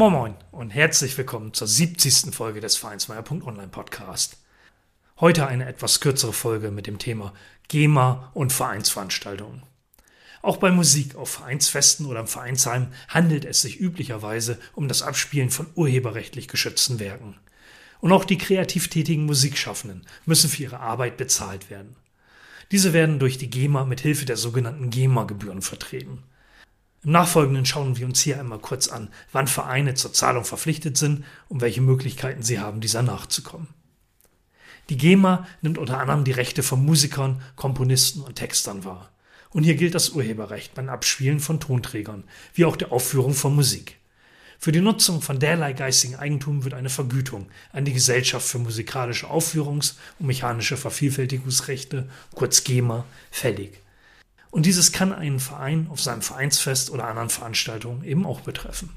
[0.00, 2.34] Moin Moin und herzlich willkommen zur 70.
[2.34, 4.38] Folge des Vereinsmeier.online Podcast.
[5.20, 7.34] Heute eine etwas kürzere Folge mit dem Thema
[7.68, 9.62] GEMA und Vereinsveranstaltungen.
[10.40, 15.50] Auch bei Musik auf Vereinsfesten oder im Vereinsheim handelt es sich üblicherweise um das Abspielen
[15.50, 17.36] von urheberrechtlich geschützten Werken.
[18.00, 21.94] Und auch die kreativ tätigen Musikschaffenden müssen für ihre Arbeit bezahlt werden.
[22.72, 26.22] Diese werden durch die GEMA mit Hilfe der sogenannten GEMA-Gebühren vertreten.
[27.02, 31.24] Im Nachfolgenden schauen wir uns hier einmal kurz an, wann Vereine zur Zahlung verpflichtet sind
[31.48, 33.68] und welche Möglichkeiten sie haben, dieser nachzukommen.
[34.90, 39.10] Die GEMA nimmt unter anderem die Rechte von Musikern, Komponisten und Textern wahr.
[39.50, 43.96] Und hier gilt das Urheberrecht beim Abspielen von Tonträgern, wie auch der Aufführung von Musik.
[44.58, 49.28] Für die Nutzung von derlei geistigen Eigentum wird eine Vergütung an die Gesellschaft für musikalische
[49.28, 53.80] Aufführungs- und mechanische Vervielfältigungsrechte, kurz GEMA, fällig.
[54.50, 58.90] Und dieses kann einen Verein auf seinem Vereinsfest oder anderen Veranstaltungen eben auch betreffen.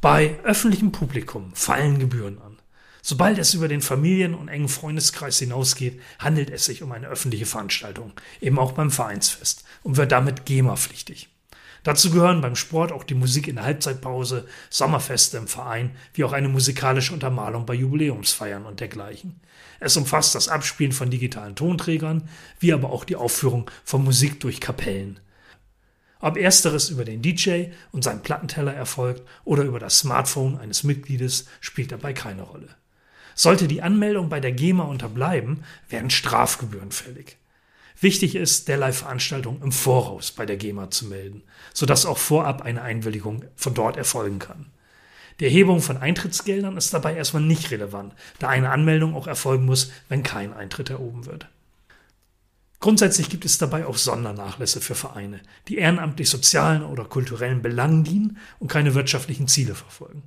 [0.00, 2.58] Bei öffentlichem Publikum fallen Gebühren an.
[3.02, 7.46] Sobald es über den Familien- und engen Freundeskreis hinausgeht, handelt es sich um eine öffentliche
[7.46, 11.28] Veranstaltung, eben auch beim Vereinsfest und wird damit GEMA-pflichtig.
[11.82, 16.32] Dazu gehören beim Sport auch die Musik in der Halbzeitpause, Sommerfeste im Verein, wie auch
[16.32, 19.40] eine musikalische Untermalung bei Jubiläumsfeiern und dergleichen.
[19.78, 24.60] Es umfasst das Abspielen von digitalen Tonträgern, wie aber auch die Aufführung von Musik durch
[24.60, 25.20] Kapellen.
[26.18, 31.46] Ob ersteres über den DJ und seinen Plattenteller erfolgt oder über das Smartphone eines Mitgliedes,
[31.60, 32.68] spielt dabei keine Rolle.
[33.34, 37.36] Sollte die Anmeldung bei der GEMA unterbleiben, werden Strafgebühren fällig.
[38.00, 41.42] Wichtig ist, derlei Veranstaltungen im Voraus bei der GEMA zu melden,
[41.72, 44.66] sodass auch vorab eine Einwilligung von dort erfolgen kann.
[45.40, 49.90] Die Erhebung von Eintrittsgeldern ist dabei erstmal nicht relevant, da eine Anmeldung auch erfolgen muss,
[50.08, 51.48] wenn kein Eintritt erhoben wird.
[52.80, 58.38] Grundsätzlich gibt es dabei auch Sondernachlässe für Vereine, die ehrenamtlich sozialen oder kulturellen Belangen dienen
[58.58, 60.22] und keine wirtschaftlichen Ziele verfolgen.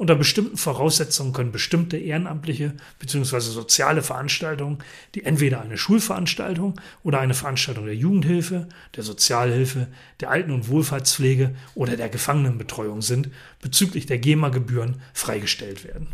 [0.00, 3.38] Unter bestimmten Voraussetzungen können bestimmte ehrenamtliche bzw.
[3.40, 4.78] soziale Veranstaltungen,
[5.14, 8.66] die entweder eine Schulveranstaltung oder eine Veranstaltung der Jugendhilfe,
[8.96, 9.88] der Sozialhilfe,
[10.20, 13.28] der Alten- und Wohlfahrtspflege oder der Gefangenenbetreuung sind,
[13.60, 16.06] bezüglich der GEMA-Gebühren freigestellt werden.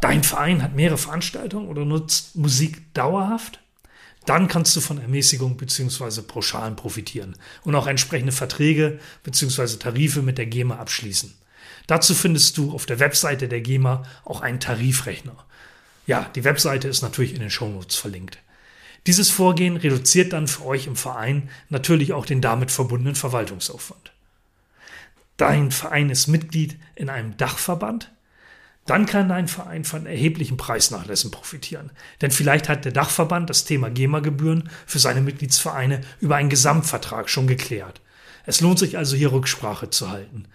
[0.00, 3.60] Dein Verein hat mehrere Veranstaltungen oder nutzt Musik dauerhaft?
[4.24, 6.22] Dann kannst du von Ermäßigung bzw.
[6.22, 9.76] Pauschalen profitieren und auch entsprechende Verträge bzw.
[9.76, 11.34] Tarife mit der GEMA abschließen.
[11.86, 15.44] Dazu findest du auf der Webseite der GEMA auch einen Tarifrechner.
[16.06, 18.38] Ja, die Webseite ist natürlich in den Shownotes verlinkt.
[19.06, 24.12] Dieses Vorgehen reduziert dann für euch im Verein natürlich auch den damit verbundenen Verwaltungsaufwand.
[25.36, 28.10] Dein Verein ist Mitglied in einem Dachverband?
[28.86, 31.90] Dann kann dein Verein von erheblichen Preisnachlässen profitieren.
[32.22, 37.46] Denn vielleicht hat der Dachverband das Thema GEMA-Gebühren für seine Mitgliedsvereine über einen Gesamtvertrag schon
[37.46, 38.00] geklärt.
[38.46, 40.46] Es lohnt sich also hier Rücksprache zu halten.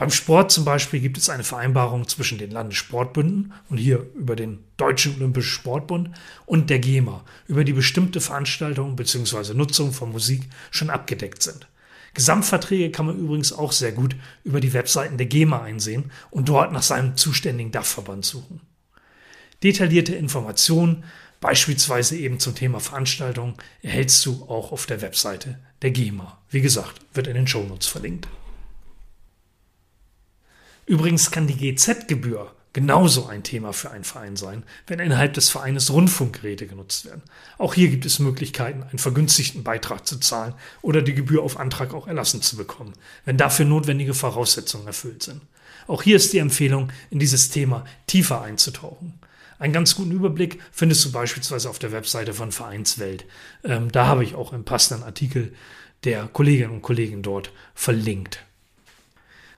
[0.00, 4.64] Beim Sport zum Beispiel gibt es eine Vereinbarung zwischen den Landessportbünden und hier über den
[4.78, 6.12] Deutschen Olympischen Sportbund
[6.46, 9.52] und der GEMA, über die bestimmte Veranstaltungen bzw.
[9.52, 11.68] Nutzung von Musik schon abgedeckt sind.
[12.14, 16.72] Gesamtverträge kann man übrigens auch sehr gut über die Webseiten der GEMA einsehen und dort
[16.72, 18.62] nach seinem zuständigen Dachverband suchen.
[19.62, 21.04] Detaillierte Informationen,
[21.42, 26.38] beispielsweise eben zum Thema Veranstaltungen, erhältst du auch auf der Webseite der GEMA.
[26.48, 28.28] Wie gesagt, wird in den Shownotes verlinkt.
[30.90, 35.92] Übrigens kann die GZ-Gebühr genauso ein Thema für einen Verein sein, wenn innerhalb des Vereines
[35.92, 37.22] Rundfunkgeräte genutzt werden.
[37.58, 40.52] Auch hier gibt es Möglichkeiten, einen vergünstigten Beitrag zu zahlen
[40.82, 45.42] oder die Gebühr auf Antrag auch erlassen zu bekommen, wenn dafür notwendige Voraussetzungen erfüllt sind.
[45.86, 49.14] Auch hier ist die Empfehlung, in dieses Thema tiefer einzutauchen.
[49.60, 53.26] Einen ganz guten Überblick findest du beispielsweise auf der Webseite von Vereinswelt.
[53.62, 55.54] Ähm, da habe ich auch einen passenden Artikel
[56.02, 58.44] der Kolleginnen und Kollegen dort verlinkt.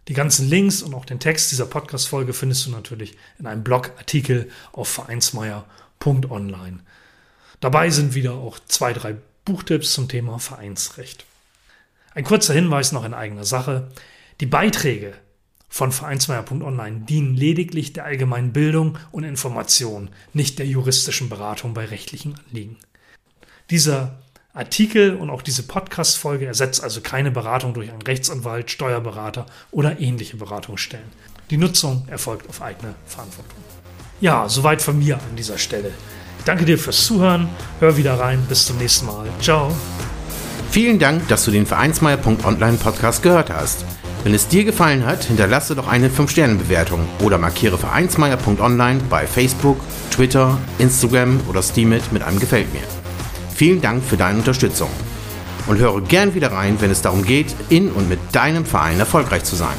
[0.09, 4.51] Die ganzen Links und auch den Text dieser Podcast-Folge findest du natürlich in einem Blogartikel
[4.73, 6.81] auf vereinsmeier.online.
[7.61, 11.25] Dabei sind wieder auch zwei, drei Buchtipps zum Thema Vereinsrecht.
[12.15, 13.93] Ein kurzer Hinweis noch in eigener Sache.
[14.41, 15.15] Die Beiträge
[15.69, 22.35] von vereinsmeier.online dienen lediglich der allgemeinen Bildung und Information, nicht der juristischen Beratung bei rechtlichen
[22.35, 22.77] Anliegen.
[23.71, 24.19] Dieser
[24.55, 30.37] Artikel und auch diese Podcast-Folge ersetzt also keine Beratung durch einen Rechtsanwalt, Steuerberater oder ähnliche
[30.37, 31.07] Beratungsstellen.
[31.51, 33.57] Die Nutzung erfolgt auf eigene Verantwortung.
[34.21, 35.91] Ja, soweit von mir an dieser Stelle.
[36.45, 37.49] Danke dir fürs Zuhören.
[37.81, 38.45] Hör wieder rein.
[38.49, 39.27] Bis zum nächsten Mal.
[39.41, 39.75] Ciao.
[40.71, 43.85] Vielen Dank, dass du den Vereinsmeier.online Podcast gehört hast.
[44.23, 49.79] Wenn es dir gefallen hat, hinterlasse doch eine 5-Sterne-Bewertung oder markiere Vereinsmeier.online bei Facebook,
[50.11, 53.02] Twitter, Instagram oder Steamit mit einem Gefällt mir.
[53.55, 54.89] Vielen Dank für deine Unterstützung
[55.67, 59.45] und höre gern wieder rein, wenn es darum geht, in und mit deinem Verein erfolgreich
[59.45, 59.77] zu sein.